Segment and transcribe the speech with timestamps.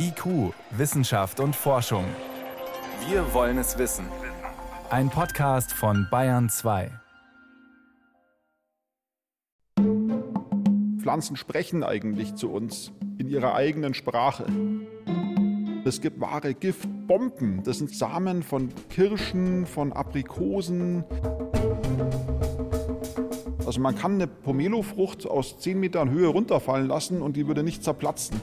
[0.00, 2.04] IQ, Wissenschaft und Forschung.
[3.08, 4.04] Wir wollen es wissen.
[4.90, 6.92] Ein Podcast von Bayern 2.
[11.00, 14.46] Pflanzen sprechen eigentlich zu uns in ihrer eigenen Sprache.
[15.84, 17.64] Es gibt wahre Giftbomben.
[17.64, 21.02] Das sind Samen von Kirschen, von Aprikosen.
[23.66, 27.82] Also man kann eine Pomelo-Frucht aus 10 Metern Höhe runterfallen lassen und die würde nicht
[27.82, 28.40] zerplatzen.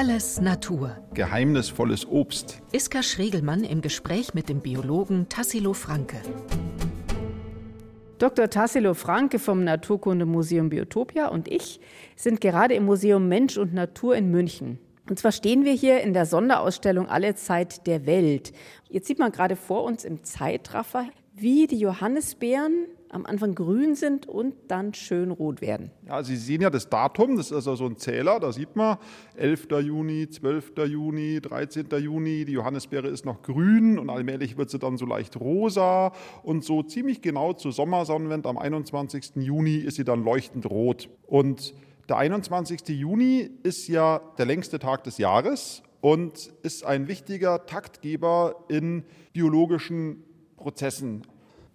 [0.00, 0.96] Alles Natur.
[1.12, 2.62] Geheimnisvolles Obst.
[2.72, 6.16] Iska Schregelmann im Gespräch mit dem Biologen Tassilo Franke.
[8.16, 8.48] Dr.
[8.48, 11.80] Tassilo Franke vom Naturkundemuseum Biotopia und ich
[12.16, 14.78] sind gerade im Museum Mensch und Natur in München.
[15.06, 18.52] Und zwar stehen wir hier in der Sonderausstellung Alle Zeit der Welt.
[18.88, 24.26] Jetzt sieht man gerade vor uns im Zeitraffer, wie die Johannisbeeren am Anfang grün sind
[24.26, 25.90] und dann schön rot werden.
[26.06, 28.98] Ja, Sie sehen ja das Datum, das ist also so ein Zähler, da sieht man
[29.36, 29.68] 11.
[29.82, 30.72] Juni, 12.
[30.86, 31.86] Juni, 13.
[31.98, 36.12] Juni, die Johannisbeere ist noch grün und allmählich wird sie dann so leicht rosa
[36.42, 39.36] und so ziemlich genau zur Sommersonnenwende am 21.
[39.36, 41.08] Juni ist sie dann leuchtend rot.
[41.26, 41.74] Und
[42.08, 42.88] der 21.
[42.88, 50.22] Juni ist ja der längste Tag des Jahres und ist ein wichtiger Taktgeber in biologischen
[50.56, 51.22] Prozessen.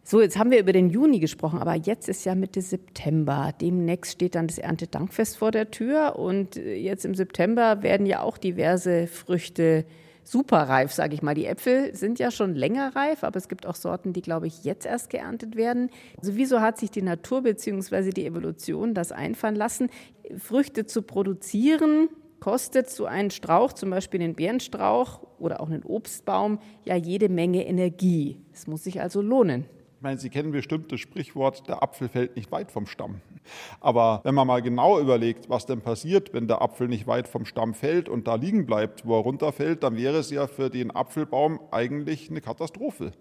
[0.08, 3.52] So, jetzt haben wir über den Juni gesprochen, aber jetzt ist ja Mitte September.
[3.59, 8.22] Demnächst steht dann das Erntedankfest vor der Tür und äh, jetzt im September werden ja
[8.22, 9.84] auch diverse Früchte
[10.23, 11.34] superreif, sage ich mal.
[11.34, 14.64] Die Äpfel sind ja schon länger reif, aber es gibt auch Sorten, die, glaube ich,
[14.64, 15.89] jetzt erst geerntet werden.
[16.19, 18.12] Also wieso hat sich die Natur bzw.
[18.12, 19.90] die Evolution das einfallen lassen,
[20.38, 22.09] Früchte zu produzieren?
[22.40, 27.66] Kostet so ein Strauch, zum Beispiel den Beerenstrauch oder auch einen Obstbaum, ja jede Menge
[27.66, 28.38] Energie.
[28.53, 29.66] Es muss sich also lohnen.
[29.98, 33.22] Ich meine, Sie kennen bestimmt das Sprichwort, der Apfel fällt nicht weit vom Stamm.
[33.80, 37.46] Aber wenn man mal genau überlegt, was denn passiert, wenn der Apfel nicht weit vom
[37.46, 40.92] Stamm fällt und da liegen bleibt, wo er runterfällt, dann wäre es ja für den
[40.92, 43.14] Apfelbaum eigentlich eine Katastrophe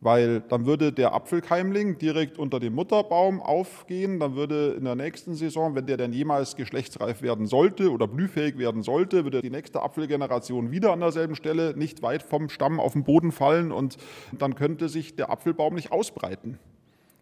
[0.00, 5.34] weil dann würde der Apfelkeimling direkt unter dem Mutterbaum aufgehen, dann würde in der nächsten
[5.34, 9.82] Saison, wenn der denn jemals geschlechtsreif werden sollte oder blühfähig werden sollte, würde die nächste
[9.82, 13.98] Apfelgeneration wieder an derselben Stelle nicht weit vom Stamm auf den Boden fallen und
[14.32, 16.58] dann könnte sich der Apfelbaum nicht ausbreiten.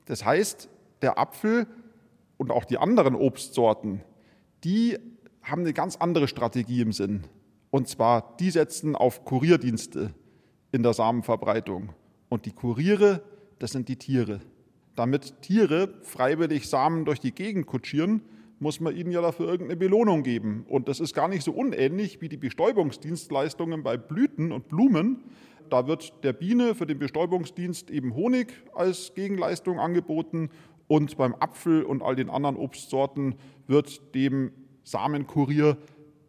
[0.06, 0.68] Das heißt,
[1.02, 1.66] der Apfel
[2.36, 4.02] und auch die anderen Obstsorten,
[4.62, 4.96] die
[5.42, 7.24] haben eine ganz andere Strategie im Sinn.
[7.70, 10.14] Und zwar, die setzen auf Kurierdienste
[10.70, 11.90] in der Samenverbreitung.
[12.28, 13.22] Und die Kuriere,
[13.58, 14.40] das sind die Tiere.
[14.96, 18.22] Damit Tiere freiwillig Samen durch die Gegend kutschieren,
[18.60, 20.64] muss man ihnen ja dafür irgendeine Belohnung geben.
[20.68, 25.22] Und das ist gar nicht so unähnlich wie die Bestäubungsdienstleistungen bei Blüten und Blumen.
[25.70, 30.50] Da wird der Biene für den Bestäubungsdienst eben Honig als Gegenleistung angeboten
[30.88, 33.36] und beim Apfel und all den anderen Obstsorten
[33.66, 34.50] wird dem
[34.82, 35.76] Samenkurier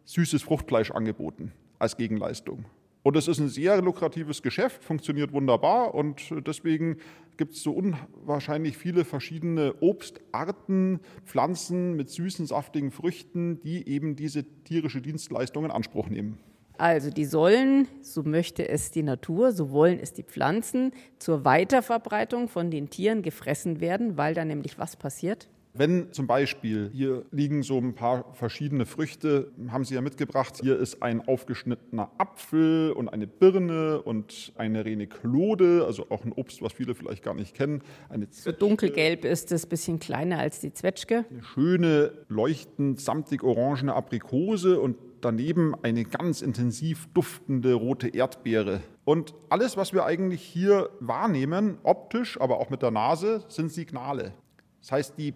[0.04, 2.66] süßes Fruchtfleisch angeboten als Gegenleistung.
[3.02, 6.98] Und es ist ein sehr lukratives Geschäft, funktioniert wunderbar und deswegen
[7.38, 14.44] gibt es so unwahrscheinlich viele verschiedene Obstarten, Pflanzen mit süßen, saftigen Früchten, die eben diese
[14.64, 16.38] tierische Dienstleistung in Anspruch nehmen.
[16.76, 22.48] Also die sollen, so möchte es die Natur, so wollen es die Pflanzen, zur Weiterverbreitung
[22.48, 25.48] von den Tieren gefressen werden, weil da nämlich was passiert?
[25.72, 30.76] Wenn zum Beispiel, hier liegen so ein paar verschiedene Früchte, haben Sie ja mitgebracht, hier
[30.76, 36.72] ist ein aufgeschnittener Apfel und eine Birne und eine Reniklode, also auch ein Obst, was
[36.72, 37.82] viele vielleicht gar nicht kennen.
[38.08, 41.24] Eine so dunkelgelb ist es, ein bisschen kleiner als die Zwetschge.
[41.30, 48.80] Eine schöne, leuchtend samtig orangene Aprikose und daneben eine ganz intensiv duftende rote Erdbeere.
[49.04, 54.32] Und alles, was wir eigentlich hier wahrnehmen, optisch, aber auch mit der Nase, sind Signale.
[54.80, 55.34] Das heißt, die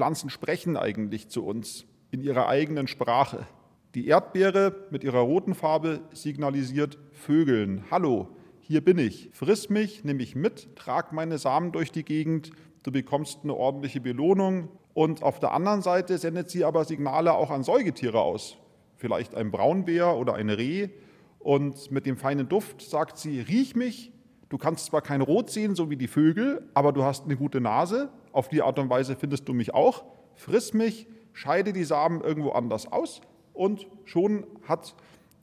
[0.00, 3.46] Pflanzen sprechen eigentlich zu uns in ihrer eigenen Sprache.
[3.94, 8.28] Die Erdbeere mit ihrer roten Farbe signalisiert Vögeln, hallo,
[8.60, 12.50] hier bin ich, friss mich, nimm mich mit, trag meine Samen durch die Gegend,
[12.82, 14.70] du bekommst eine ordentliche Belohnung.
[14.94, 18.56] Und auf der anderen Seite sendet sie aber Signale auch an Säugetiere aus,
[18.96, 20.88] vielleicht ein Braunbär oder ein Reh.
[21.40, 24.14] Und mit dem feinen Duft sagt sie, riech mich,
[24.48, 27.60] du kannst zwar kein Rot sehen, so wie die Vögel, aber du hast eine gute
[27.60, 30.04] Nase, auf die Art und Weise findest du mich auch,
[30.34, 33.20] friss mich, scheide die Samen irgendwo anders aus
[33.52, 34.94] und schon hat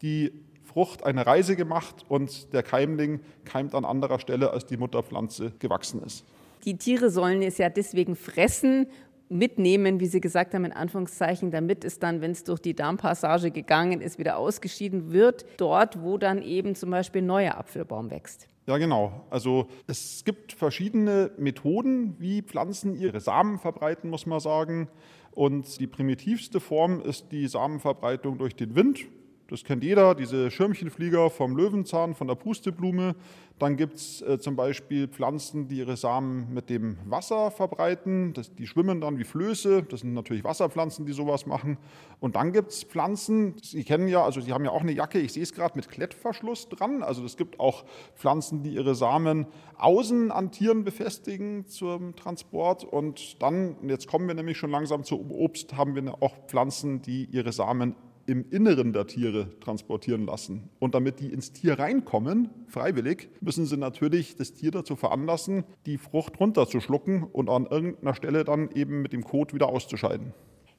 [0.02, 0.32] die
[0.64, 6.04] Frucht eine Reise gemacht und der Keimling keimt an anderer Stelle, als die Mutterpflanze gewachsen
[6.04, 6.26] ist.
[6.66, 8.88] Die Tiere sollen es ja deswegen fressen,
[9.30, 13.52] mitnehmen, wie Sie gesagt haben, in Anführungszeichen, damit es dann, wenn es durch die Darmpassage
[13.52, 18.48] gegangen ist, wieder ausgeschieden wird, dort, wo dann eben zum Beispiel ein neuer Apfelbaum wächst.
[18.68, 19.26] Ja, genau.
[19.30, 24.90] Also es gibt verschiedene Methoden, wie Pflanzen ihre Samen verbreiten, muss man sagen.
[25.32, 29.06] Und die primitivste Form ist die Samenverbreitung durch den Wind.
[29.50, 33.16] Das kennt jeder, diese Schirmchenflieger vom Löwenzahn, von der Pusteblume.
[33.60, 38.34] Dann gibt es äh, zum Beispiel Pflanzen, die ihre Samen mit dem Wasser verbreiten.
[38.34, 39.84] Das, die schwimmen dann wie Flöße.
[39.84, 41.78] Das sind natürlich Wasserpflanzen, die sowas machen.
[42.20, 45.20] Und dann gibt es Pflanzen, Sie kennen ja, also Sie haben ja auch eine Jacke,
[45.20, 47.02] ich sehe es gerade, mit Klettverschluss dran.
[47.02, 47.86] Also es gibt auch
[48.16, 49.48] Pflanzen, die ihre Samen
[49.78, 52.84] außen an Tieren befestigen zum Transport.
[52.84, 57.30] Und dann, jetzt kommen wir nämlich schon langsam zu Obst, haben wir auch Pflanzen, die
[57.32, 57.96] ihre Samen
[58.28, 60.70] im Inneren der Tiere transportieren lassen.
[60.80, 65.98] Und damit die ins Tier reinkommen, freiwillig, müssen sie natürlich das Tier dazu veranlassen, die
[65.98, 70.34] Frucht runterzuschlucken und an irgendeiner Stelle dann eben mit dem Kot wieder auszuscheiden.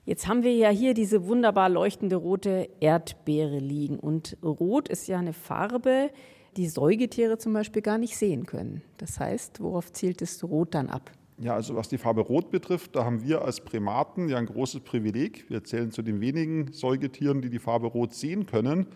[0.05, 3.99] Jetzt haben wir ja hier diese wunderbar leuchtende rote Erdbeere liegen.
[3.99, 6.11] Und rot ist ja eine Farbe,
[6.56, 8.83] die Säugetiere zum Beispiel gar nicht sehen können.
[8.99, 11.11] Das heißt, worauf zielt das Rot dann ab?
[11.40, 14.81] Ja, also was die Farbe Rot betrifft, da haben wir als Primaten ja ein großes
[14.81, 15.49] Privileg.
[15.49, 18.87] Wir zählen zu den wenigen Säugetieren, die die Farbe Rot sehen können.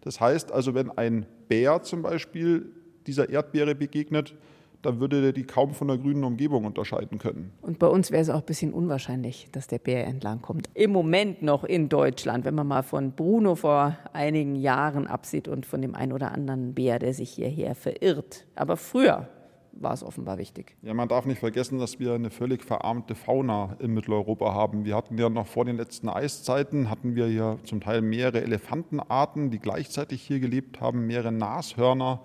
[0.00, 2.72] Das heißt also, wenn ein Bär zum Beispiel
[3.06, 4.34] dieser Erdbeere begegnet,
[4.82, 7.52] dann würde der die kaum von der grünen Umgebung unterscheiden können.
[7.60, 10.70] Und bei uns wäre es auch ein bisschen unwahrscheinlich, dass der Bär entlang kommt.
[10.72, 15.66] Im Moment noch in Deutschland, wenn man mal von Bruno vor einigen Jahren absieht und
[15.66, 18.46] von dem einen oder anderen Bär, der sich hierher verirrt.
[18.54, 19.28] Aber früher
[19.72, 20.76] war es offenbar wichtig.
[20.82, 24.84] Ja, man darf nicht vergessen, dass wir eine völlig verarmte Fauna in Mitteleuropa haben.
[24.84, 29.50] Wir hatten ja noch vor den letzten Eiszeiten, hatten wir ja zum Teil mehrere Elefantenarten,
[29.50, 32.20] die gleichzeitig hier gelebt haben, mehrere Nashörner,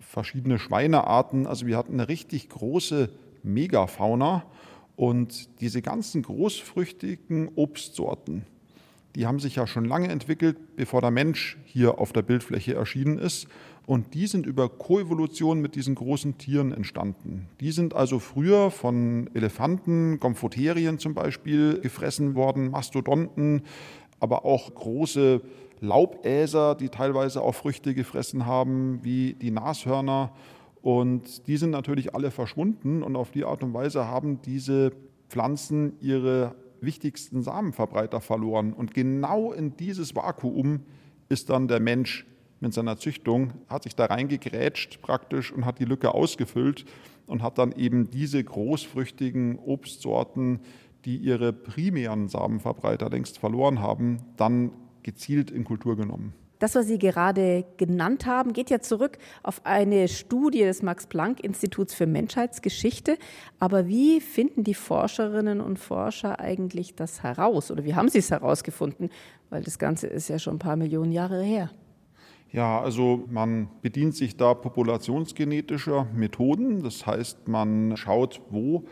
[0.00, 1.46] verschiedene Schweinearten.
[1.46, 3.10] Also wir hatten eine richtig große
[3.42, 4.44] Megafauna.
[4.94, 8.44] Und diese ganzen großfrüchtigen Obstsorten,
[9.14, 13.18] die haben sich ja schon lange entwickelt, bevor der Mensch hier auf der Bildfläche erschienen
[13.18, 13.46] ist.
[13.84, 17.48] Und die sind über Koevolution mit diesen großen Tieren entstanden.
[17.60, 23.62] Die sind also früher von Elefanten, Gomphoterien zum Beispiel, gefressen worden, Mastodonten,
[24.20, 25.42] aber auch große
[25.80, 30.32] Laubäser, die teilweise auch Früchte gefressen haben, wie die Nashörner.
[30.80, 34.92] Und die sind natürlich alle verschwunden und auf die Art und Weise haben diese
[35.28, 38.72] Pflanzen ihre wichtigsten Samenverbreiter verloren.
[38.72, 40.80] Und genau in dieses Vakuum
[41.28, 42.26] ist dann der Mensch
[42.60, 46.84] mit seiner Züchtung, hat sich da reingegrätscht praktisch und hat die Lücke ausgefüllt
[47.26, 50.60] und hat dann eben diese großfrüchtigen Obstsorten,
[51.04, 56.34] die ihre primären Samenverbreiter längst verloren haben, dann gezielt in Kultur genommen.
[56.62, 62.06] Das, was Sie gerade genannt haben, geht ja zurück auf eine Studie des Max-Planck-Instituts für
[62.06, 63.18] Menschheitsgeschichte.
[63.58, 67.72] Aber wie finden die Forscherinnen und Forscher eigentlich das heraus?
[67.72, 69.10] Oder wie haben Sie es herausgefunden?
[69.50, 71.68] Weil das Ganze ist ja schon ein paar Millionen Jahre her.
[72.52, 76.84] Ja, also man bedient sich da populationsgenetischer Methoden.
[76.84, 78.84] Das heißt, man schaut, wo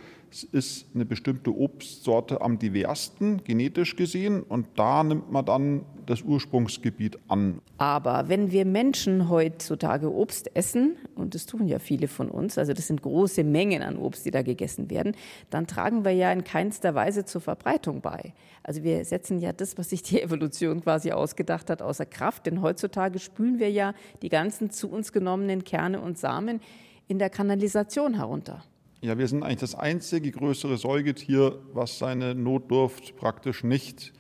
[0.53, 7.19] ist eine bestimmte Obstsorte am diversten genetisch gesehen und da nimmt man dann das Ursprungsgebiet
[7.29, 7.61] an.
[7.79, 12.73] Aber wenn wir Menschen heutzutage Obst essen, und das tun ja viele von uns, also
[12.73, 15.15] das sind große Mengen an Obst, die da gegessen werden,
[15.51, 18.33] dann tragen wir ja in keinster Weise zur Verbreitung bei.
[18.63, 22.63] Also wir setzen ja das, was sich die Evolution quasi ausgedacht hat, außer Kraft, denn
[22.63, 26.61] heutzutage spülen wir ja die ganzen zu uns genommenen Kerne und Samen
[27.09, 28.63] in der Kanalisation herunter.
[29.03, 34.13] Ja, wir sind eigentlich das einzige größere Säugetier, was seine Notdurft praktisch nicht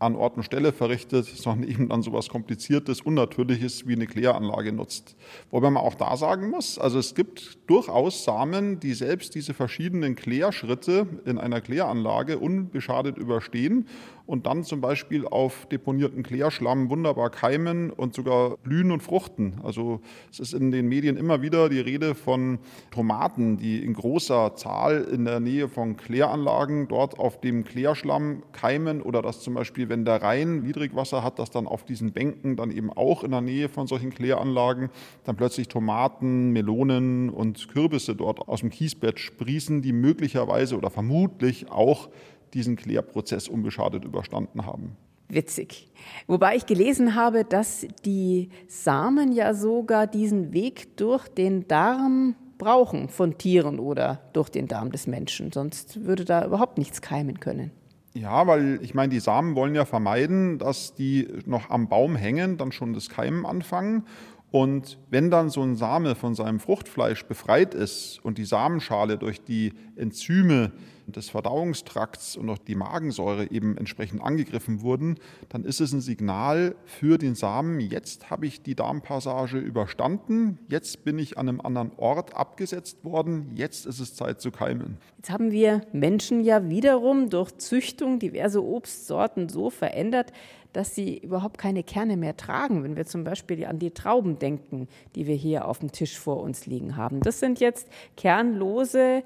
[0.00, 5.14] an Ort und Stelle verrichtet, sondern eben dann sowas Kompliziertes, Unnatürliches wie eine Kläranlage nutzt.
[5.52, 10.16] Wobei man auch da sagen muss, also es gibt durchaus Samen, die selbst diese verschiedenen
[10.16, 13.86] Klärschritte in einer Kläranlage unbeschadet überstehen
[14.26, 19.60] und dann zum Beispiel auf deponierten Klärschlamm wunderbar keimen und sogar blühen und fruchten.
[19.62, 20.00] Also
[20.30, 22.58] es ist in den Medien immer wieder die Rede von
[22.90, 29.02] Tomaten, die in großer Zahl in der Nähe von Kläranlagen dort auf dem Klärschlamm keimen
[29.02, 32.70] oder dass zum Beispiel, wenn der Rhein Niedrigwasser hat, dass dann auf diesen Bänken dann
[32.70, 34.88] eben auch in der Nähe von solchen Kläranlagen
[35.24, 41.70] dann plötzlich Tomaten, Melonen und Kürbisse dort aus dem Kiesbett sprießen, die möglicherweise oder vermutlich
[41.70, 42.08] auch
[42.54, 44.96] diesen Klärprozess unbeschadet überstanden haben.
[45.28, 45.88] Witzig.
[46.26, 53.08] Wobei ich gelesen habe, dass die Samen ja sogar diesen Weg durch den Darm brauchen
[53.08, 55.50] von Tieren oder durch den Darm des Menschen.
[55.50, 57.72] Sonst würde da überhaupt nichts keimen können.
[58.14, 62.56] Ja, weil ich meine, die Samen wollen ja vermeiden, dass die noch am Baum hängen,
[62.56, 64.04] dann schon das Keimen anfangen.
[64.52, 69.42] Und wenn dann so ein Same von seinem Fruchtfleisch befreit ist und die Samenschale durch
[69.42, 70.70] die Enzyme
[71.06, 75.18] des Verdauungstrakts und auch die Magensäure eben entsprechend angegriffen wurden,
[75.48, 81.04] dann ist es ein Signal für den Samen, jetzt habe ich die Darmpassage überstanden, jetzt
[81.04, 84.98] bin ich an einem anderen Ort abgesetzt worden, jetzt ist es Zeit zu keimen.
[85.16, 90.32] Jetzt haben wir Menschen ja wiederum durch Züchtung diverse Obstsorten so verändert,
[90.74, 94.88] dass sie überhaupt keine Kerne mehr tragen, wenn wir zum Beispiel an die Trauben denken,
[95.14, 97.20] die wir hier auf dem Tisch vor uns liegen haben.
[97.20, 99.22] Das sind jetzt kernlose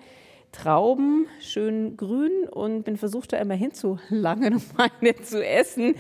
[0.52, 4.62] Trauben, schön grün und bin versucht, da immer hinzulangen, um
[5.00, 5.95] eine zu essen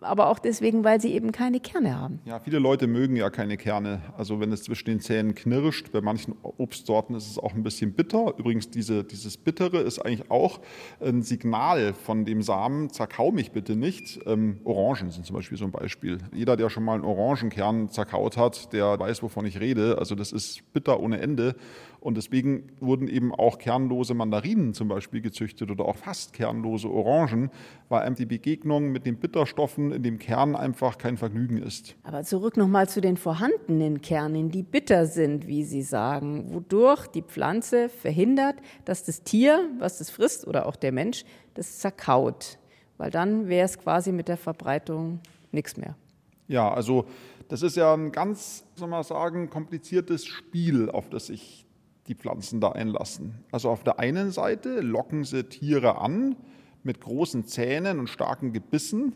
[0.00, 2.20] aber auch deswegen, weil sie eben keine Kerne haben.
[2.24, 4.00] Ja, viele Leute mögen ja keine Kerne.
[4.16, 7.92] Also wenn es zwischen den Zähnen knirscht, bei manchen Obstsorten ist es auch ein bisschen
[7.92, 8.34] bitter.
[8.38, 10.60] Übrigens, diese, dieses Bittere ist eigentlich auch
[11.00, 14.20] ein Signal von dem Samen, zerkau mich bitte nicht.
[14.26, 16.18] Ähm, Orangen sind zum Beispiel so ein Beispiel.
[16.32, 19.98] Jeder, der schon mal einen Orangenkern zerkaut hat, der weiß, wovon ich rede.
[19.98, 21.56] Also das ist bitter ohne Ende.
[22.06, 27.50] Und deswegen wurden eben auch kernlose Mandarinen zum Beispiel gezüchtet oder auch fast kernlose Orangen,
[27.88, 31.96] weil die Begegnung mit den Bitterstoffen in dem Kern einfach kein Vergnügen ist.
[32.04, 37.22] Aber zurück nochmal zu den vorhandenen Kernen, die bitter sind, wie Sie sagen, wodurch die
[37.22, 42.60] Pflanze verhindert, dass das Tier, was das frisst oder auch der Mensch, das zerkaut.
[42.98, 45.18] Weil dann wäre es quasi mit der Verbreitung
[45.50, 45.96] nichts mehr.
[46.46, 47.06] Ja, also
[47.48, 51.65] das ist ja ein ganz, soll man sagen, kompliziertes Spiel, auf das sich
[52.08, 53.34] die Pflanzen da einlassen.
[53.52, 56.36] Also auf der einen Seite locken sie Tiere an
[56.82, 59.14] mit großen Zähnen und starken Gebissen,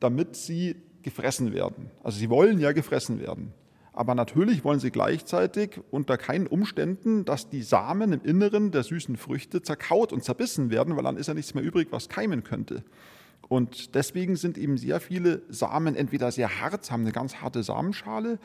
[0.00, 1.90] damit sie gefressen werden.
[2.02, 3.52] Also sie wollen ja gefressen werden.
[3.92, 9.16] Aber natürlich wollen sie gleichzeitig unter keinen Umständen, dass die Samen im Inneren der süßen
[9.16, 12.84] Früchte zerkaut und zerbissen werden, weil dann ist ja nichts mehr übrig, was keimen könnte.
[13.48, 18.38] Und deswegen sind eben sehr viele Samen entweder sehr hart, haben eine ganz harte Samenschale,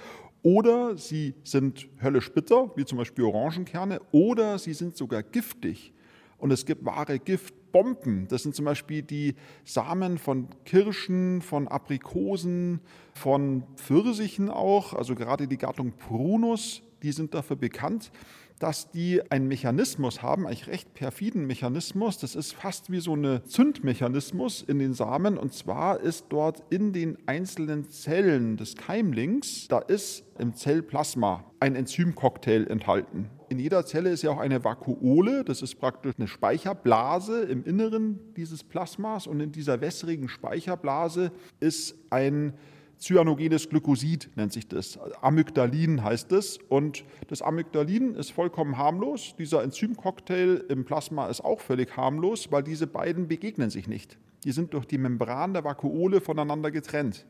[0.45, 5.91] oder sie sind höllisch bitter, wie zum Beispiel Orangenkerne, oder sie sind sogar giftig.
[6.37, 8.27] Und es gibt wahre Giftbomben.
[8.27, 9.33] Das sind zum Beispiel die
[9.63, 12.81] Samen von Kirschen, von Aprikosen,
[13.15, 18.11] von Pfirsichen auch, also gerade die Gattung Prunus, die sind dafür bekannt,
[18.59, 22.17] dass die einen Mechanismus haben, eigentlich recht perfiden Mechanismus.
[22.17, 25.37] Das ist fast wie so ein Zündmechanismus in den Samen.
[25.37, 31.75] Und zwar ist dort in den einzelnen Zellen des Keimlings, da ist im Zellplasma ein
[31.75, 33.29] Enzymcocktail enthalten.
[33.49, 38.19] In jeder Zelle ist ja auch eine Vakuole, das ist praktisch eine Speicherblase im Inneren
[38.35, 39.27] dieses Plasmas.
[39.27, 42.53] Und in dieser wässrigen Speicherblase ist ein
[42.99, 44.97] Cyanogenes Glykosid nennt sich das.
[45.21, 46.57] Amygdalin heißt es.
[46.69, 49.35] Und das Amygdalin ist vollkommen harmlos.
[49.37, 54.17] Dieser Enzymcocktail im Plasma ist auch völlig harmlos, weil diese beiden begegnen sich nicht.
[54.43, 57.25] Die sind durch die Membran der Vakuole voneinander getrennt.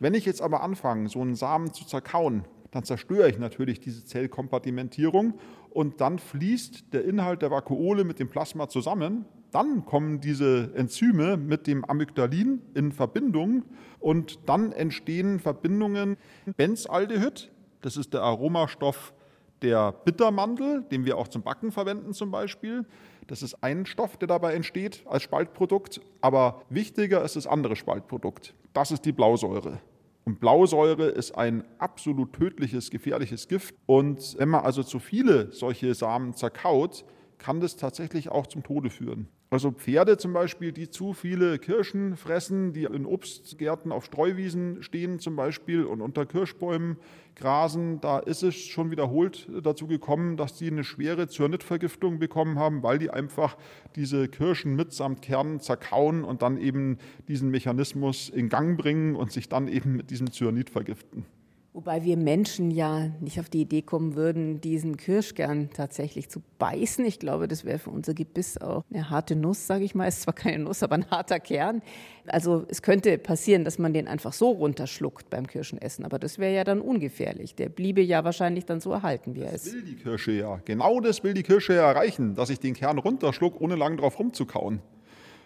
[0.00, 4.04] Wenn ich jetzt aber anfange, so einen Samen zu zerkauen, dann zerstöre ich natürlich diese
[4.04, 5.34] Zellkompartimentierung
[5.70, 11.36] und dann fließt der Inhalt der Vakuole mit dem Plasma zusammen dann kommen diese Enzyme
[11.36, 13.62] mit dem Amygdalin in Verbindung
[14.04, 16.18] und dann entstehen Verbindungen
[16.58, 19.14] Benzaldehyd, das ist der Aromastoff
[19.62, 22.84] der Bittermandel, den wir auch zum Backen verwenden zum Beispiel.
[23.28, 28.52] Das ist ein Stoff, der dabei entsteht als Spaltprodukt, aber wichtiger ist das andere Spaltprodukt.
[28.74, 29.80] Das ist die Blausäure.
[30.26, 33.74] Und Blausäure ist ein absolut tödliches, gefährliches Gift.
[33.86, 37.06] Und wenn man also zu viele solche Samen zerkaut,
[37.38, 39.28] kann das tatsächlich auch zum Tode führen.
[39.54, 45.20] Also Pferde zum Beispiel, die zu viele Kirschen fressen, die in Obstgärten auf Streuwiesen stehen
[45.20, 46.96] zum Beispiel und unter Kirschbäumen
[47.36, 52.82] grasen, da ist es schon wiederholt dazu gekommen, dass die eine schwere Zyanidvergiftung bekommen haben,
[52.82, 53.56] weil die einfach
[53.94, 59.48] diese Kirschen mitsamt Kernen zerkauen und dann eben diesen Mechanismus in Gang bringen und sich
[59.48, 61.26] dann eben mit diesem Cyanid vergiften.
[61.74, 67.04] Wobei wir Menschen ja nicht auf die Idee kommen würden, diesen Kirschkern tatsächlich zu beißen.
[67.04, 70.06] Ich glaube, das wäre für unser Gebiss auch eine harte Nuss, sage ich mal.
[70.06, 71.82] Ist zwar keine Nuss, aber ein harter Kern.
[72.28, 76.04] Also es könnte passieren, dass man den einfach so runterschluckt beim Kirschenessen.
[76.04, 77.56] Aber das wäre ja dann ungefährlich.
[77.56, 79.66] Der bliebe ja wahrscheinlich dann so erhalten, wie er ist.
[79.66, 80.60] Das will die Kirsche ja.
[80.64, 84.20] Genau das will die Kirsche ja erreichen, dass ich den Kern runterschluck, ohne lang drauf
[84.20, 84.80] rumzukauen.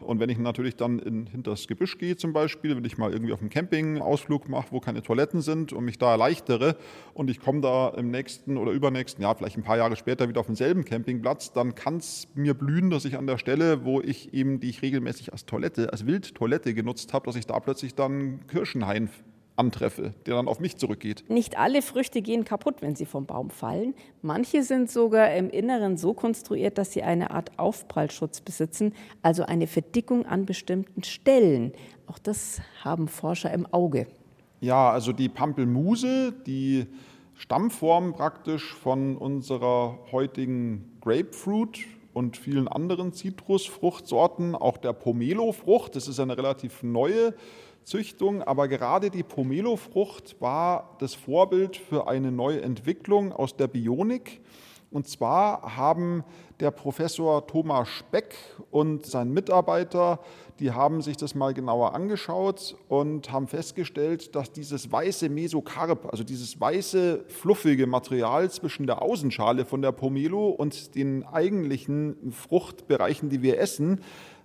[0.00, 3.12] Und wenn ich natürlich dann in, hinter das Gebüsch gehe zum Beispiel, wenn ich mal
[3.12, 6.76] irgendwie auf einem Campingausflug mache, wo keine Toiletten sind und mich da erleichtere
[7.14, 10.40] und ich komme da im nächsten oder übernächsten, ja vielleicht ein paar Jahre später wieder
[10.40, 14.33] auf denselben Campingplatz, dann kann es mir blühen, dass ich an der Stelle, wo ich
[14.35, 18.47] eben, die ich regelmäßig als Toilette, als Wildtoilette genutzt habe, dass ich da plötzlich dann
[18.47, 19.09] Kirschenhain
[19.59, 21.25] antreffe, der dann auf mich zurückgeht.
[21.29, 23.95] Nicht alle Früchte gehen kaputt, wenn sie vom Baum fallen.
[24.23, 29.67] Manche sind sogar im Inneren so konstruiert, dass sie eine Art Aufprallschutz besitzen, also eine
[29.67, 31.73] Verdickung an bestimmten Stellen.
[32.07, 34.07] Auch das haben Forscher im Auge.
[34.61, 36.87] Ja, also die Pampelmuse, die
[37.35, 41.79] Stammform praktisch von unserer heutigen Grapefruit
[42.12, 45.95] und vielen anderen Zitrusfruchtsorten, auch der Pomelo-Frucht.
[45.95, 47.35] Das ist eine relativ neue
[47.85, 54.41] Züchtung, aber gerade die Pomelo-Frucht war das Vorbild für eine neue Entwicklung aus der Bionik.
[54.91, 56.25] Und zwar haben
[56.61, 58.35] der Professor Thomas Speck
[58.71, 60.19] und sein Mitarbeiter,
[60.61, 66.25] die haben sich das mal genauer angeschaut und haben festgestellt, dass dieses weiße Mesokarp, also
[66.25, 73.43] dieses weiße, fluffige Material zwischen der Außenschale von der Pomelo und den eigentlichen Fruchtbereichen, die
[73.43, 74.01] wir essen,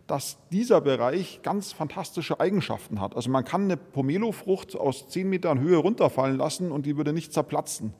[0.07, 3.15] dass dieser Bereich ganz fantastische Eigenschaften hat.
[3.15, 7.33] Also man kann eine Pomelo-Frucht aus 10 Metern Höhe runterfallen lassen und die würde nicht
[7.33, 7.93] zerplatzen.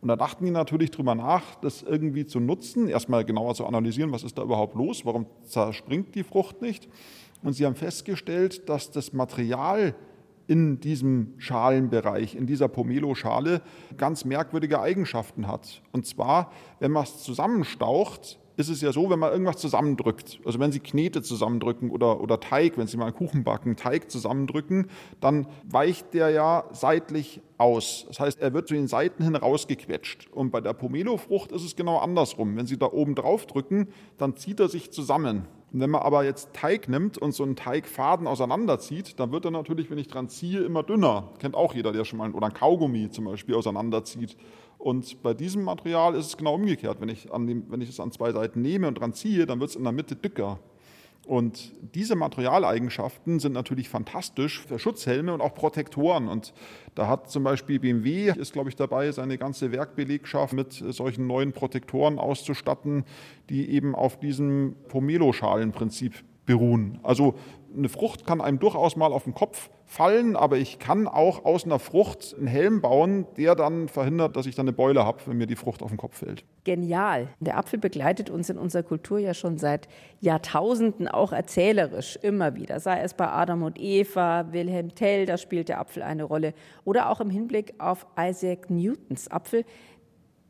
[0.00, 4.12] Und da dachten die natürlich drüber nach, das irgendwie zu nutzen, erstmal genauer zu analysieren,
[4.12, 6.88] was ist da überhaupt los, warum zerspringt die Frucht nicht.
[7.42, 9.94] Und sie haben festgestellt, dass das Material
[10.46, 13.62] in diesem Schalenbereich, in dieser Pomelo-Schale,
[13.96, 15.82] ganz merkwürdige Eigenschaften hat.
[15.92, 20.58] Und zwar, wenn man es zusammenstaucht, ist es ja so, wenn man irgendwas zusammendrückt, also
[20.58, 24.88] wenn Sie Knete zusammendrücken oder, oder Teig, wenn Sie mal einen Kuchen backen, Teig zusammendrücken,
[25.20, 28.04] dann weicht der ja seitlich aus.
[28.08, 30.28] Das heißt, er wird zu den Seiten hin rausgequetscht.
[30.32, 32.56] Und bei der Pomelo-Frucht ist es genau andersrum.
[32.56, 35.46] Wenn Sie da oben drauf drücken, dann zieht er sich zusammen.
[35.74, 39.50] Und wenn man aber jetzt Teig nimmt und so einen Teigfaden auseinanderzieht, dann wird er
[39.50, 41.32] natürlich, wenn ich dran ziehe, immer dünner.
[41.40, 44.36] Kennt auch jeder, der schon mal, oder ein Kaugummi zum Beispiel auseinanderzieht.
[44.78, 47.00] Und bei diesem Material ist es genau umgekehrt.
[47.00, 49.58] Wenn ich, an dem, wenn ich es an zwei Seiten nehme und dran ziehe, dann
[49.58, 50.60] wird es in der Mitte dicker.
[51.26, 56.28] Und diese Materialeigenschaften sind natürlich fantastisch für Schutzhelme und auch Protektoren.
[56.28, 56.52] Und
[56.94, 61.52] da hat zum Beispiel BMW, ist glaube ich dabei, seine ganze Werkbelegschaft mit solchen neuen
[61.52, 63.04] Protektoren auszustatten,
[63.48, 66.14] die eben auf diesem Pomelo-Schalenprinzip
[66.46, 66.98] beruhen.
[67.02, 67.34] Also
[67.76, 71.64] eine Frucht kann einem durchaus mal auf den Kopf fallen, aber ich kann auch aus
[71.64, 75.36] einer Frucht einen Helm bauen, der dann verhindert, dass ich dann eine Beule habe, wenn
[75.36, 76.44] mir die Frucht auf den Kopf fällt.
[76.64, 77.28] Genial.
[77.40, 79.88] Der Apfel begleitet uns in unserer Kultur ja schon seit
[80.20, 82.80] Jahrtausenden, auch erzählerisch immer wieder.
[82.80, 86.54] Sei es bei Adam und Eva, Wilhelm Tell, da spielt der Apfel eine Rolle.
[86.84, 89.64] Oder auch im Hinblick auf Isaac Newtons Apfel.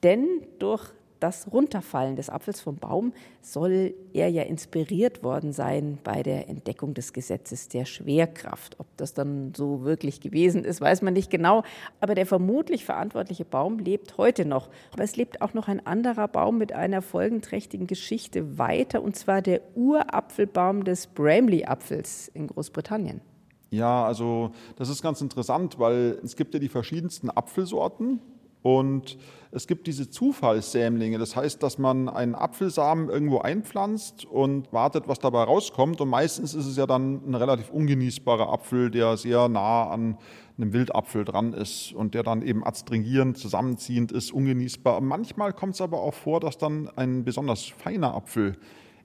[0.03, 0.27] Denn
[0.59, 0.93] durch
[1.25, 6.93] das Runterfallen des Apfels vom Baum soll er ja inspiriert worden sein bei der Entdeckung
[6.93, 8.79] des Gesetzes der Schwerkraft.
[8.79, 11.63] Ob das dann so wirklich gewesen ist, weiß man nicht genau.
[11.99, 14.69] Aber der vermutlich verantwortliche Baum lebt heute noch.
[14.93, 19.41] Aber es lebt auch noch ein anderer Baum mit einer folgenträchtigen Geschichte weiter, und zwar
[19.41, 23.23] der Urapfelbaum des Bramley-Apfels in Großbritannien.
[23.71, 28.21] Ja, also das ist ganz interessant, weil es gibt ja die verschiedensten Apfelsorten
[28.61, 29.19] und
[29.55, 31.17] es gibt diese Zufallssämlinge.
[31.19, 36.01] Das heißt, dass man einen Apfelsamen irgendwo einpflanzt und wartet, was dabei rauskommt.
[36.01, 40.19] Und meistens ist es ja dann ein relativ ungenießbarer Apfel, der sehr nah an
[40.59, 45.01] einem Wildapfel dran ist und der dann eben adstringierend, zusammenziehend ist, ungenießbar.
[45.01, 48.57] Manchmal kommt es aber auch vor, dass dann ein besonders feiner Apfel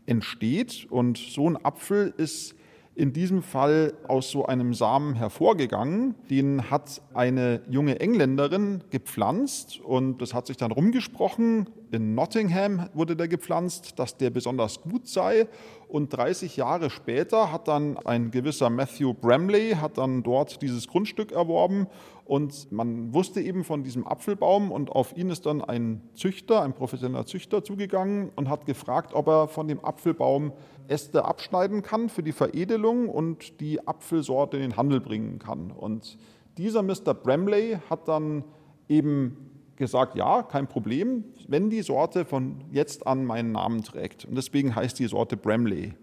[0.07, 0.87] entsteht.
[0.89, 2.55] Und so ein Apfel ist
[2.95, 6.15] in diesem Fall aus so einem Samen hervorgegangen.
[6.29, 11.69] Den hat eine junge Engländerin gepflanzt und das hat sich dann rumgesprochen.
[11.91, 15.47] In Nottingham wurde der gepflanzt, dass der besonders gut sei.
[15.87, 21.31] Und 30 Jahre später hat dann ein gewisser Matthew Bramley hat dann dort dieses Grundstück
[21.31, 21.87] erworben
[22.29, 26.73] und man wusste eben von diesem Apfelbaum und auf ihn ist dann ein Züchter, ein
[26.73, 30.53] professioneller Züchter zugegangen und hat gefragt, ob er von dem Apfelbaum
[30.89, 35.71] Äste abschneiden kann für die Veredelung und die Apfelsorte in den Handel bringen kann.
[35.71, 36.17] Und
[36.57, 37.13] dieser Mr.
[37.13, 38.43] Bramley hat dann
[38.87, 39.37] eben
[39.75, 44.25] gesagt, ja, kein Problem, wenn die Sorte von jetzt an meinen Namen trägt.
[44.25, 45.93] Und deswegen heißt die Sorte Bramley.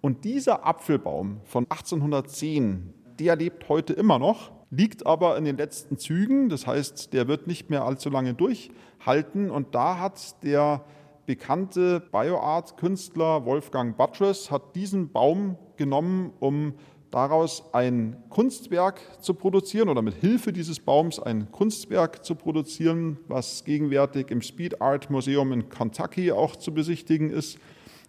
[0.00, 5.98] Und dieser Apfelbaum von 1810, der lebt heute immer noch liegt aber in den letzten
[5.98, 6.48] Zügen.
[6.48, 9.50] Das heißt, der wird nicht mehr allzu lange durchhalten.
[9.50, 10.84] Und da hat der
[11.28, 16.72] bekannte Bioart-Künstler Wolfgang Buttress hat diesen Baum genommen, um
[17.10, 23.64] daraus ein Kunstwerk zu produzieren oder mit Hilfe dieses Baums ein Kunstwerk zu produzieren, was
[23.64, 27.58] gegenwärtig im Speed Art Museum in Kentucky auch zu besichtigen ist.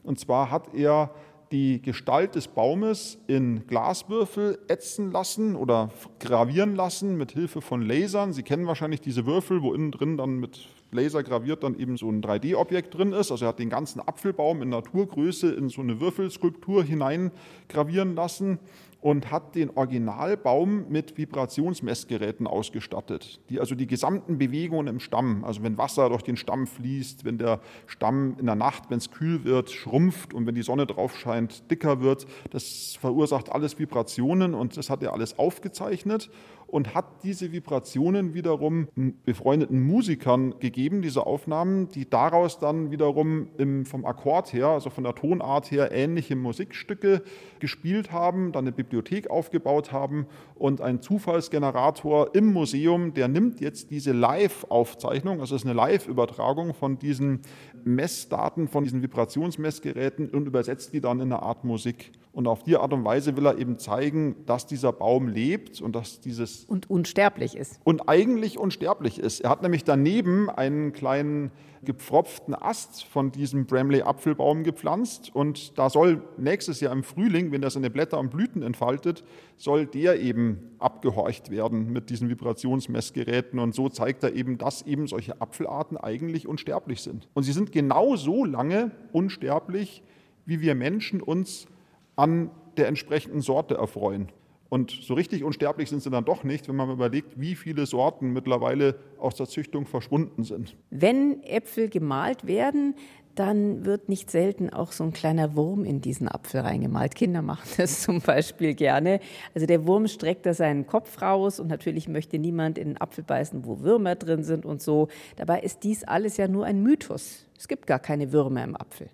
[0.04, 1.14] Und zwar hat er
[1.52, 8.32] die Gestalt des Baumes in Glaswürfel ätzen lassen oder gravieren lassen mit Hilfe von Lasern.
[8.32, 12.10] Sie kennen wahrscheinlich diese Würfel, wo innen drin dann mit Laser graviert dann eben so
[12.10, 13.32] ein 3D-Objekt drin ist.
[13.32, 17.32] Also er hat den ganzen Apfelbaum in Naturgröße in so eine Würfelskulptur hinein
[17.68, 18.60] gravieren lassen
[19.02, 25.64] und hat den Originalbaum mit Vibrationsmessgeräten ausgestattet, die also die gesamten Bewegungen im Stamm, also
[25.64, 29.46] wenn Wasser durch den Stamm fließt, wenn der Stamm in der Nacht, wenn es kühl
[29.46, 34.76] wird, schrumpft und wenn die Sonne drauf scheint, dicker wird, das verursacht alles Vibrationen und
[34.76, 36.30] das hat er alles aufgezeichnet
[36.72, 38.88] und hat diese Vibrationen wiederum
[39.26, 45.04] befreundeten Musikern gegeben, diese Aufnahmen, die daraus dann wiederum im, vom Akkord her, also von
[45.04, 47.24] der Tonart her, ähnliche Musikstücke
[47.60, 53.92] gespielt haben, dann eine Bibliothek aufgebaut haben und ein Zufallsgenerator im Museum, der nimmt jetzt
[53.92, 57.42] diese Live-Aufzeichnung, also es ist eine Live-Übertragung von diesen
[57.84, 62.12] Messdaten, von diesen Vibrationsmessgeräten und übersetzt die dann in eine Art Musik.
[62.32, 65.96] Und auf die Art und Weise will er eben zeigen, dass dieser Baum lebt und
[65.96, 66.59] dass dieses.
[66.66, 67.80] Und unsterblich ist.
[67.84, 69.42] Und eigentlich unsterblich ist.
[69.42, 71.52] Er hat nämlich daneben einen kleinen
[71.84, 75.34] gepfropften Ast von diesem Bramley-Apfelbaum gepflanzt.
[75.34, 79.24] Und da soll nächstes Jahr im Frühling, wenn er seine Blätter und Blüten entfaltet,
[79.58, 83.60] soll der eben abgehorcht werden mit diesen Vibrationsmessgeräten.
[83.60, 87.28] Und so zeigt er eben, dass eben solche Apfelarten eigentlich unsterblich sind.
[87.34, 90.04] Und sie sind genau so lange unsterblich,
[90.46, 91.68] wie wir Menschen uns
[92.16, 94.30] an der entsprechenden Sorte erfreuen.
[94.70, 98.32] Und so richtig unsterblich sind sie dann doch nicht, wenn man überlegt, wie viele Sorten
[98.34, 100.78] mittlerweile aus der Züchtung verschwunden sind.
[100.92, 102.94] Wenn Äpfel gemalt werden,
[103.40, 107.16] dann wird nicht selten auch so ein kleiner Wurm in diesen Apfel reingemalt.
[107.16, 109.22] Kinder machen das zum Beispiel gerne.
[109.56, 113.24] Also der Wurm streckt da seinen Kopf raus und natürlich möchte niemand in den Apfel
[113.24, 115.08] beißen, wo Würmer drin sind und so.
[115.38, 117.46] Dabei ist dies alles ja nur ein Mythos.
[117.58, 119.10] Es gibt gar keine Würmer im Apfel.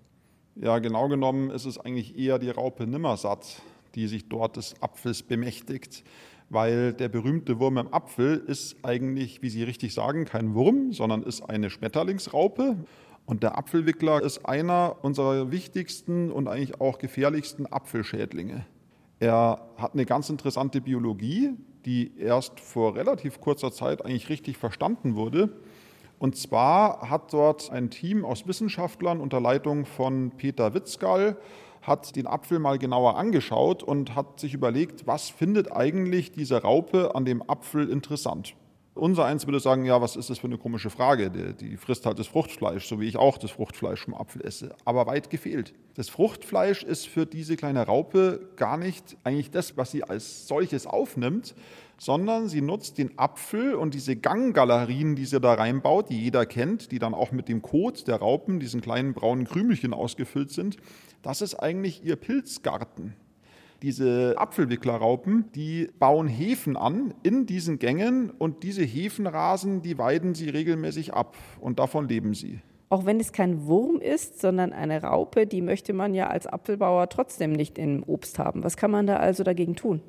[0.55, 3.61] Ja, genau genommen ist es eigentlich eher die Raupe Nimmersatt,
[3.95, 6.03] die sich dort des Apfels bemächtigt.
[6.49, 11.23] Weil der berühmte Wurm im Apfel ist eigentlich, wie Sie richtig sagen, kein Wurm, sondern
[11.23, 12.77] ist eine Schmetterlingsraupe.
[13.25, 18.65] Und der Apfelwickler ist einer unserer wichtigsten und eigentlich auch gefährlichsten Apfelschädlinge.
[19.19, 21.53] Er hat eine ganz interessante Biologie,
[21.85, 25.49] die erst vor relativ kurzer Zeit eigentlich richtig verstanden wurde.
[26.19, 31.37] Und zwar hat dort ein Team aus Wissenschaftlern unter Leitung von Peter Witzgall
[31.87, 37.15] hat den Apfel mal genauer angeschaut und hat sich überlegt, was findet eigentlich diese Raupe
[37.15, 38.55] an dem Apfel interessant.
[38.95, 41.29] Unser eins würde sagen, ja, was ist das für eine komische Frage?
[41.29, 44.73] Die, die, frisst halt das Fruchtfleisch, so wie ich auch das Fruchtfleisch vom Apfel esse.
[44.85, 45.73] Aber weit gefehlt.
[45.95, 50.87] Das Fruchtfleisch ist für diese kleine Raupe gar nicht eigentlich das, was sie als solches
[50.87, 51.55] aufnimmt,
[51.97, 56.91] sondern sie nutzt den Apfel und diese Ganggalerien, die sie da reinbaut, die jeder kennt,
[56.91, 60.77] die dann auch mit dem Kot der Raupen, diesen kleinen braunen Krümelchen ausgefüllt sind.
[61.21, 63.13] Das ist eigentlich ihr Pilzgarten.
[63.81, 70.49] Diese Apfelwicklerraupen, die bauen Hefen an in diesen Gängen und diese Hefenrasen, die weiden sie
[70.49, 72.59] regelmäßig ab und davon leben sie.
[72.89, 77.09] Auch wenn es kein Wurm ist, sondern eine Raupe, die möchte man ja als Apfelbauer
[77.09, 78.63] trotzdem nicht im Obst haben.
[78.63, 80.01] Was kann man da also dagegen tun?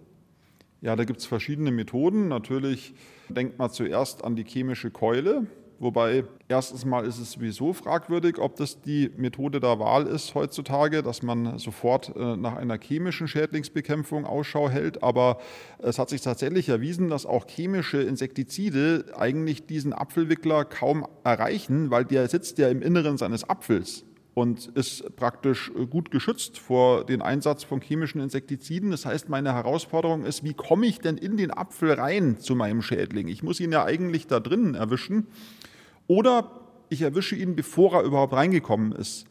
[0.87, 2.29] Ja, da gibt es verschiedene Methoden.
[2.29, 2.95] Natürlich
[3.29, 5.49] denkt man zuerst an die chemische Keule.
[5.81, 11.03] Wobei erstens mal ist es sowieso fragwürdig, ob das die Methode der Wahl ist heutzutage,
[11.03, 15.03] dass man sofort äh, nach einer chemischen Schädlingsbekämpfung Ausschau hält.
[15.03, 15.39] Aber
[15.81, 22.05] es hat sich tatsächlich erwiesen, dass auch chemische Insektizide eigentlich diesen Apfelwickler kaum erreichen, weil
[22.05, 24.06] der sitzt ja im Inneren seines Apfels
[24.37, 28.91] und ist praktisch äh, gut geschützt vor den Einsatz von chemischen Insektiziden.
[28.91, 32.83] Das heißt, meine Herausforderung ist, wie komme ich denn in den Apfel rein zu meinem
[32.83, 33.29] Schädling?
[33.29, 35.27] Ich muss ihn ja eigentlich da drinnen erwischen
[36.07, 36.51] oder
[36.91, 39.25] ich erwische ihn, bevor er überhaupt reingekommen ist.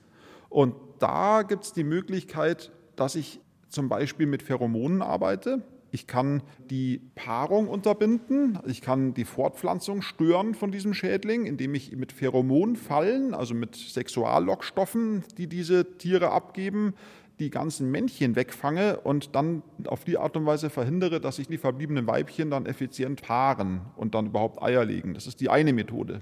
[0.50, 3.40] Und da gibt es die Möglichkeit, dass ich
[3.70, 5.62] zum Beispiel mit Pheromonen arbeite.
[5.96, 11.96] Ich kann die Paarung unterbinden, ich kann die Fortpflanzung stören von diesem Schädling, indem ich
[11.96, 16.96] mit Pheromonfallen, also mit Sexuallockstoffen, die diese Tiere abgeben,
[17.40, 21.58] die ganzen Männchen wegfange und dann auf die Art und Weise verhindere, dass sich die
[21.58, 25.14] verbliebenen Weibchen dann effizient paaren und dann überhaupt Eier legen.
[25.14, 26.20] Das ist die eine Methode.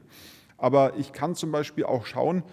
[0.59, 2.43] Aber ich kann zum Beispiel auch schauen,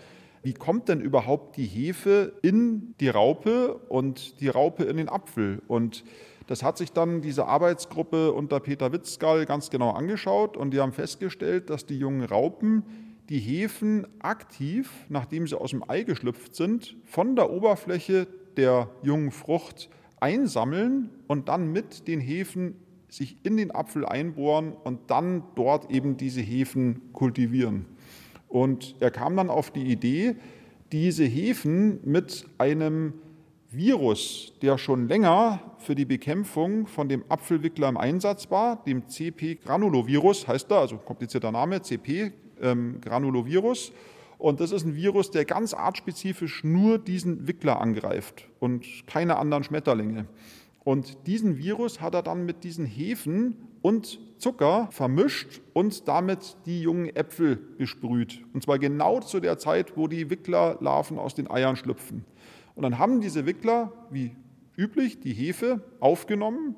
[0.43, 5.61] wie kommt denn überhaupt die Hefe in die Raupe und die Raupe in den Apfel?
[5.69, 6.03] Und
[6.51, 10.93] das hat sich dann diese Arbeitsgruppe unter Peter Witzgall ganz genau angeschaut und die haben
[10.93, 12.83] festgestellt, dass die jungen Raupen
[13.29, 19.31] die Hefen aktiv, nachdem sie aus dem Ei geschlüpft sind, von der Oberfläche der jungen
[19.31, 22.75] Frucht einsammeln und dann mit den Hefen
[23.09, 27.87] sich in den Apfel einbohren und dann dort eben diese Hefen kultivieren.
[28.49, 30.35] Und er kam dann auf die Idee,
[30.91, 33.13] diese Hefen mit einem
[33.73, 40.49] Virus, der schon länger für die Bekämpfung von dem Apfelwickler im Einsatz war, dem CP-Granulovirus
[40.49, 43.91] heißt er, also komplizierter Name, CP-Granulovirus.
[43.91, 43.95] Ähm,
[44.39, 49.63] und das ist ein Virus, der ganz artspezifisch nur diesen Wickler angreift und keine anderen
[49.63, 50.27] Schmetterlinge.
[50.83, 56.81] Und diesen Virus hat er dann mit diesen Hefen und Zucker vermischt und damit die
[56.81, 58.43] jungen Äpfel besprüht.
[58.53, 62.25] Und zwar genau zu der Zeit, wo die Wicklerlarven aus den Eiern schlüpfen.
[62.75, 64.33] Und dann haben diese Wickler, wie
[64.77, 66.77] üblich, die Hefe aufgenommen,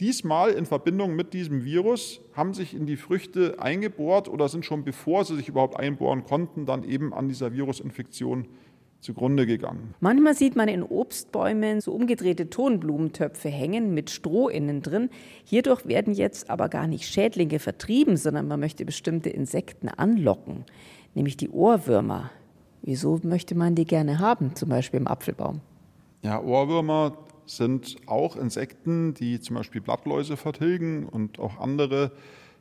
[0.00, 4.84] diesmal in Verbindung mit diesem Virus, haben sich in die Früchte eingebohrt oder sind schon
[4.84, 8.46] bevor sie sich überhaupt einbohren konnten, dann eben an dieser Virusinfektion
[9.00, 9.94] zugrunde gegangen.
[10.00, 15.08] Manchmal sieht man in Obstbäumen so umgedrehte Tonblumentöpfe hängen mit Stroh innen drin.
[15.44, 20.64] Hierdurch werden jetzt aber gar nicht Schädlinge vertrieben, sondern man möchte bestimmte Insekten anlocken,
[21.14, 22.30] nämlich die Ohrwürmer.
[22.82, 25.60] Wieso möchte man die gerne haben, zum Beispiel im Apfelbaum?
[26.22, 32.12] Ja, Ohrwürmer sind auch Insekten, die zum Beispiel Blattläuse vertilgen und auch andere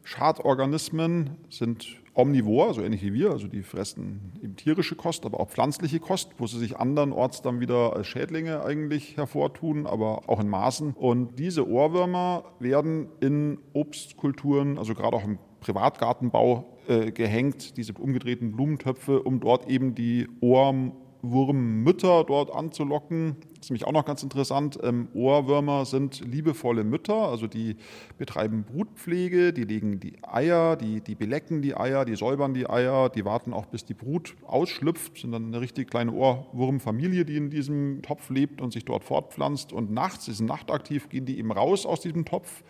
[0.04, 5.50] Schadorganismen sind omnivor, so ähnlich wie wir, also die fressen eben tierische Kost, aber auch
[5.50, 10.48] pflanzliche Kost, wo sie sich andernorts dann wieder als Schädlinge eigentlich hervortun, aber auch in
[10.48, 10.94] Maßen.
[10.94, 18.52] Und diese Ohrwürmer werden in Obstkulturen, also gerade auch im Privatgartenbau, äh, gehängt, diese umgedrehten
[18.52, 23.36] Blumentöpfe, um dort eben die Ohrwurmmütter dort anzulocken.
[23.56, 24.80] Das ist nämlich auch noch ganz interessant.
[24.84, 27.76] Ähm, Ohrwürmer sind liebevolle Mütter, also die
[28.18, 33.10] betreiben Brutpflege, die legen die Eier, die, die belecken die Eier, die säubern die Eier,
[33.10, 37.50] die warten auch bis die Brut ausschlüpft, sind dann eine richtig kleine Ohrwurmfamilie, die in
[37.50, 39.74] diesem Topf lebt und sich dort fortpflanzt.
[39.74, 42.64] Und nachts, sie sind nachtaktiv, gehen die eben raus aus diesem Topf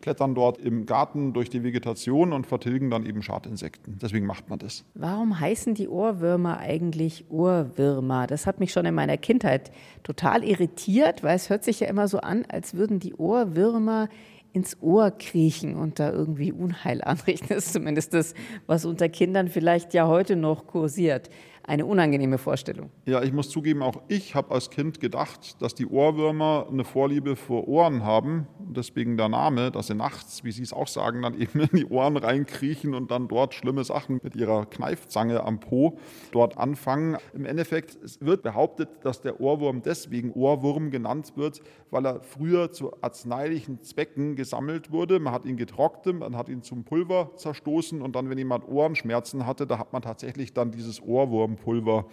[0.00, 3.98] klettern dort im Garten durch die Vegetation und vertilgen dann eben Schadinsekten.
[4.00, 4.84] Deswegen macht man das.
[4.94, 8.26] Warum heißen die Ohrwürmer eigentlich Ohrwürmer?
[8.26, 9.70] Das hat mich schon in meiner Kindheit
[10.02, 14.08] total irritiert, weil es hört sich ja immer so an, als würden die Ohrwürmer
[14.52, 17.48] ins Ohr kriechen und da irgendwie Unheil anrichten.
[17.48, 18.34] Das ist zumindest das,
[18.66, 21.30] was unter Kindern vielleicht ja heute noch kursiert
[21.70, 22.90] eine unangenehme Vorstellung.
[23.06, 27.36] Ja, ich muss zugeben, auch ich habe als Kind gedacht, dass die Ohrwürmer eine Vorliebe
[27.36, 28.48] für Ohren haben.
[28.58, 31.86] Deswegen der Name, dass sie nachts, wie Sie es auch sagen, dann eben in die
[31.86, 35.96] Ohren reinkriechen und dann dort schlimme Sachen mit ihrer Kneifzange am Po
[36.32, 37.18] dort anfangen.
[37.34, 41.60] Im Endeffekt wird behauptet, dass der Ohrwurm deswegen Ohrwurm genannt wird,
[41.92, 45.20] weil er früher zu arzneilichen Zwecken gesammelt wurde.
[45.20, 49.46] Man hat ihn getrocknet, man hat ihn zum Pulver zerstoßen und dann, wenn jemand Ohrenschmerzen
[49.46, 52.06] hatte, da hat man tatsächlich dann dieses Ohrwurm Pulver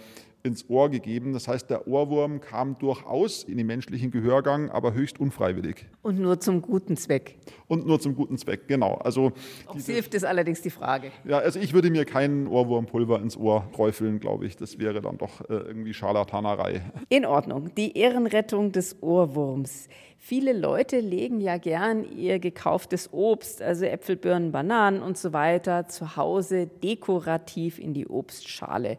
[0.48, 1.34] ins Ohr gegeben.
[1.34, 5.86] Das heißt, der Ohrwurm kam durchaus in den menschlichen Gehörgang, aber höchst unfreiwillig.
[6.02, 7.36] Und nur zum guten Zweck.
[7.68, 8.96] Und nur zum guten Zweck, genau.
[8.96, 9.34] Also
[9.68, 11.12] Ob hilft ist allerdings die Frage.
[11.26, 14.56] Ja, also ich würde mir kein Ohrwurmpulver ins Ohr träufeln, glaube ich.
[14.56, 16.82] Das wäre dann doch äh, irgendwie Scharlatanerei.
[17.10, 17.70] In Ordnung.
[17.76, 19.90] Die Ehrenrettung des Ohrwurms.
[20.20, 25.88] Viele Leute legen ja gern ihr gekauftes Obst, also Äpfel, Birnen, Bananen und so weiter,
[25.88, 28.98] zu Hause dekorativ in die Obstschale.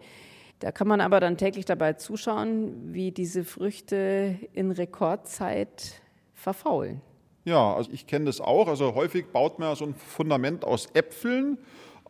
[0.60, 6.00] Da kann man aber dann täglich dabei zuschauen, wie diese Früchte in Rekordzeit
[6.34, 7.00] verfaulen.
[7.44, 8.68] Ja, also ich kenne das auch.
[8.68, 11.58] Also häufig baut man so ein Fundament aus Äpfeln.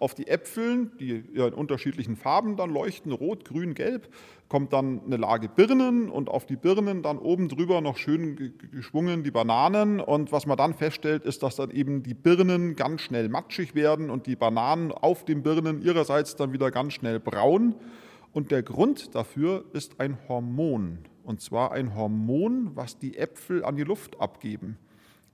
[0.01, 4.09] Auf die Äpfeln, die in unterschiedlichen Farben dann leuchten, rot, grün, gelb,
[4.49, 9.25] kommt dann eine Lage Birnen und auf die Birnen dann oben drüber noch schön geschwungen
[9.25, 10.01] die Bananen.
[10.01, 14.09] Und was man dann feststellt, ist, dass dann eben die Birnen ganz schnell matschig werden
[14.09, 17.75] und die Bananen auf den Birnen ihrerseits dann wieder ganz schnell braun.
[18.33, 20.99] Und der Grund dafür ist ein Hormon.
[21.25, 24.79] Und zwar ein Hormon, was die Äpfel an die Luft abgeben.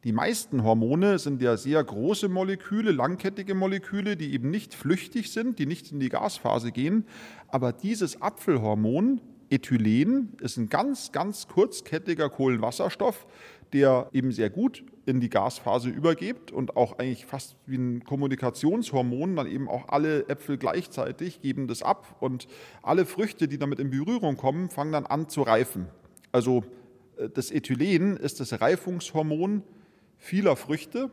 [0.05, 5.59] Die meisten Hormone sind ja sehr große Moleküle, langkettige Moleküle, die eben nicht flüchtig sind,
[5.59, 7.07] die nicht in die Gasphase gehen.
[7.49, 9.23] Aber dieses Apfelhormon,
[9.55, 13.27] Ethylen, ist ein ganz, ganz kurzkettiger Kohlenwasserstoff,
[13.73, 19.37] der eben sehr gut in die Gasphase übergibt und auch eigentlich fast wie ein Kommunikationshormon,
[19.37, 22.49] dann eben auch alle Äpfel gleichzeitig geben das ab und
[22.83, 25.87] alle Früchte, die damit in Berührung kommen, fangen dann an zu reifen.
[26.33, 26.64] Also
[27.17, 29.62] äh, das Ethylen ist das Reifungshormon
[30.17, 31.11] vieler Früchte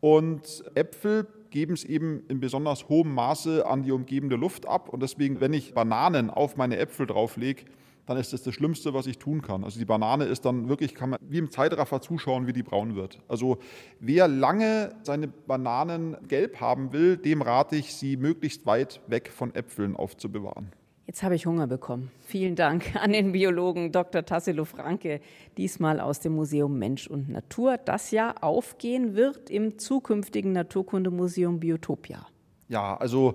[0.00, 5.04] und Äpfel geben es eben in besonders hohem Maße an die umgebende Luft ab und
[5.04, 7.66] deswegen, wenn ich Bananen auf meine Äpfel drauflege,
[8.06, 9.62] dann ist das das Schlimmste, was ich tun kann.
[9.62, 12.96] Also die Banane ist dann wirklich, kann man wie im Zeitraffer zuschauen, wie die braun
[12.96, 13.20] wird.
[13.28, 13.58] Also
[14.00, 19.54] wer lange seine Bananen gelb haben will, dem rate ich, sie möglichst weit weg von
[19.54, 20.72] Äpfeln aufzubewahren.
[21.06, 22.10] Jetzt habe ich Hunger bekommen.
[22.22, 24.24] Vielen Dank an den Biologen Dr.
[24.24, 25.20] Tassilo Franke,
[25.56, 32.26] diesmal aus dem Museum Mensch und Natur, das ja aufgehen wird im zukünftigen Naturkundemuseum Biotopia.
[32.68, 33.34] Ja, also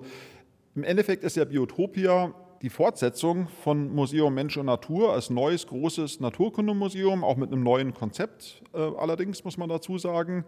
[0.74, 6.20] im Endeffekt ist ja Biotopia die Fortsetzung von Museum Mensch und Natur als neues großes
[6.20, 10.44] Naturkundemuseum, auch mit einem neuen Konzept äh, allerdings, muss man dazu sagen.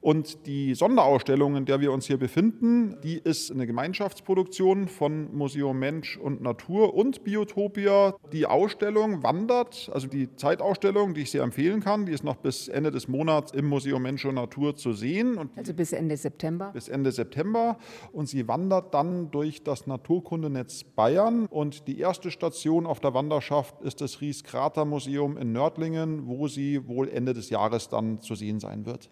[0.00, 5.78] Und die Sonderausstellung, in der wir uns hier befinden, die ist eine Gemeinschaftsproduktion von Museum
[5.78, 8.14] Mensch und Natur und Biotopia.
[8.32, 12.68] Die Ausstellung wandert, also die Zeitausstellung, die ich sehr empfehlen kann, die ist noch bis
[12.68, 15.36] Ende des Monats im Museum Mensch und Natur zu sehen.
[15.36, 16.70] Und also bis Ende September?
[16.72, 17.78] Bis Ende September.
[18.12, 21.46] Und sie wandert dann durch das Naturkundenetz Bayern.
[21.56, 27.08] Und die erste Station auf der Wanderschaft ist das Ries-Krater-Museum in Nördlingen, wo sie wohl
[27.08, 29.08] Ende des Jahres dann zu sehen sein wird.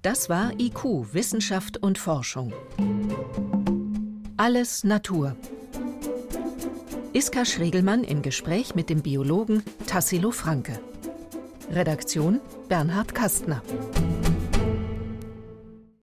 [0.00, 2.54] Das war IQ, Wissenschaft und Forschung.
[4.38, 5.36] Alles Natur.
[7.12, 10.80] Iska Schregelmann im Gespräch mit dem Biologen Tassilo Franke.
[11.70, 13.60] Redaktion Bernhard Kastner.